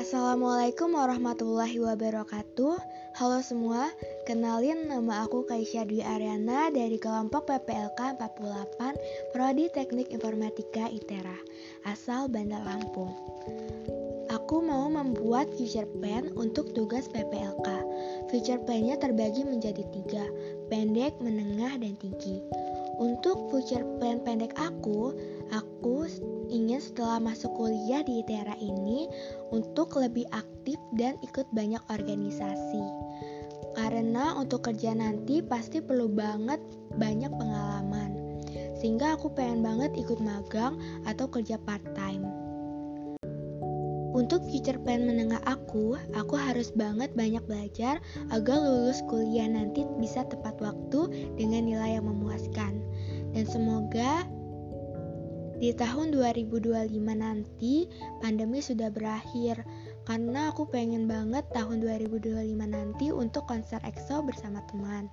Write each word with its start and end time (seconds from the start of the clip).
Assalamualaikum 0.00 0.96
warahmatullahi 0.96 1.76
wabarakatuh. 1.76 2.72
Halo 3.20 3.44
semua, 3.44 3.92
kenalin 4.24 4.88
nama 4.88 5.28
aku 5.28 5.44
Kaisya 5.44 5.84
Dwi 5.84 6.00
Ariana 6.00 6.72
dari 6.72 6.96
kelompok 6.96 7.44
PPLK 7.44 8.16
48 8.16 8.96
Prodi 9.36 9.68
Teknik 9.68 10.08
Informatika 10.08 10.88
ITERA 10.88 11.36
Asal 11.84 12.32
Bandar 12.32 12.64
Lampung. 12.64 13.12
Aku 14.32 14.64
mau 14.64 14.88
membuat 14.88 15.52
future 15.60 15.84
plan 16.00 16.32
untuk 16.32 16.72
tugas 16.72 17.04
PPLK 17.12 17.68
Future 18.32 18.64
plan-nya 18.64 18.96
terbagi 18.96 19.44
menjadi 19.44 19.84
tiga 19.92 20.24
Pendek, 20.72 21.12
menengah, 21.20 21.76
dan 21.76 21.92
tinggi. 22.00 22.40
Untuk 22.96 23.52
future 23.52 23.84
plan 24.00 24.24
pendek 24.24 24.56
aku, 24.56 25.12
aku 25.52 26.08
ingin 26.50 26.82
setelah 26.82 27.22
masuk 27.22 27.54
kuliah 27.54 28.02
di 28.02 28.26
ITERA 28.26 28.58
ini 28.58 29.06
untuk 29.54 29.94
lebih 29.96 30.26
aktif 30.34 30.76
dan 30.98 31.14
ikut 31.22 31.46
banyak 31.54 31.80
organisasi. 31.88 32.82
Karena 33.78 34.34
untuk 34.34 34.66
kerja 34.66 34.92
nanti 34.92 35.40
pasti 35.40 35.78
perlu 35.78 36.10
banget 36.10 36.58
banyak 36.98 37.30
pengalaman. 37.30 38.42
Sehingga 38.82 39.14
aku 39.14 39.30
pengen 39.30 39.62
banget 39.62 39.94
ikut 39.94 40.18
magang 40.18 40.74
atau 41.06 41.30
kerja 41.30 41.54
part-time. 41.62 42.26
Untuk 44.10 44.42
future 44.50 44.76
plan 44.82 45.06
menengah 45.06 45.38
aku, 45.46 45.94
aku 46.18 46.34
harus 46.34 46.74
banget 46.74 47.14
banyak 47.14 47.46
belajar 47.46 48.02
agar 48.34 48.58
lulus 48.58 48.98
kuliah 49.06 49.46
nanti 49.46 49.86
bisa 50.02 50.26
tepat 50.26 50.58
waktu 50.58 51.30
dengan 51.38 51.62
nilai 51.62 51.96
yang 51.96 52.10
memuaskan. 52.10 52.82
Dan 53.30 53.46
semoga 53.46 54.26
di 55.60 55.76
tahun 55.76 56.16
2025 56.16 56.88
nanti 57.12 57.84
pandemi 58.24 58.64
sudah 58.64 58.88
berakhir 58.88 59.60
karena 60.08 60.48
aku 60.48 60.64
pengen 60.64 61.04
banget 61.04 61.44
tahun 61.52 61.84
2025 61.84 62.56
nanti 62.64 63.12
untuk 63.12 63.44
konser 63.44 63.78
EXO 63.84 64.24
bersama 64.24 64.64
teman. 64.72 65.12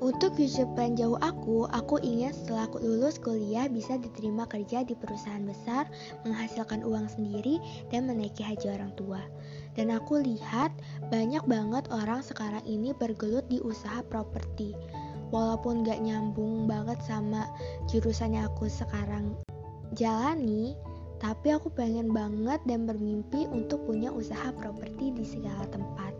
Untuk 0.00 0.32
future 0.32 0.64
plan 0.72 0.96
jauh 0.96 1.20
aku, 1.20 1.68
aku 1.68 2.00
ingin 2.00 2.32
setelah 2.32 2.64
aku 2.64 2.80
lulus 2.80 3.20
kuliah 3.20 3.68
bisa 3.68 4.00
diterima 4.00 4.48
kerja 4.48 4.80
di 4.80 4.96
perusahaan 4.96 5.44
besar, 5.44 5.92
menghasilkan 6.24 6.80
uang 6.80 7.04
sendiri, 7.12 7.60
dan 7.92 8.08
menaiki 8.08 8.40
haji 8.40 8.72
orang 8.72 8.96
tua. 8.96 9.20
Dan 9.76 9.92
aku 9.92 10.24
lihat 10.24 10.72
banyak 11.12 11.44
banget 11.44 11.84
orang 11.92 12.24
sekarang 12.24 12.64
ini 12.64 12.96
bergelut 12.96 13.44
di 13.52 13.60
usaha 13.60 14.00
properti. 14.08 14.72
Walaupun 15.30 15.86
gak 15.86 16.02
nyambung 16.02 16.66
banget 16.66 16.98
sama 17.06 17.46
jurusannya 17.86 18.46
aku 18.46 18.66
sekarang 18.66 19.38
jalani, 19.94 20.74
tapi 21.22 21.54
aku 21.54 21.70
pengen 21.70 22.10
banget 22.10 22.58
dan 22.66 22.86
bermimpi 22.86 23.46
untuk 23.50 23.86
punya 23.86 24.10
usaha 24.10 24.50
properti 24.56 25.14
di 25.14 25.24
segala 25.26 25.66
tempat. 25.70 26.12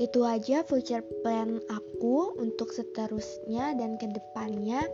Itu 0.00 0.24
aja 0.24 0.64
future 0.64 1.04
plan 1.20 1.60
aku 1.68 2.32
untuk 2.40 2.72
seterusnya 2.72 3.76
dan 3.76 4.00
ke 4.00 4.08
depannya. 4.08 4.88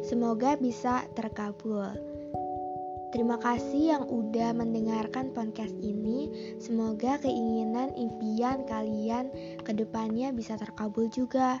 Semoga 0.00 0.56
bisa 0.56 1.04
terkabul. 1.12 1.92
Terima 3.08 3.40
kasih 3.40 3.96
yang 3.96 4.04
udah 4.04 4.52
mendengarkan 4.52 5.32
podcast 5.32 5.72
ini. 5.80 6.28
Semoga 6.60 7.16
keinginan 7.20 7.96
impian 7.96 8.68
kalian 8.68 9.32
ke 9.64 9.72
depannya 9.72 10.28
bisa 10.32 10.60
terkabul 10.60 11.08
juga. 11.08 11.60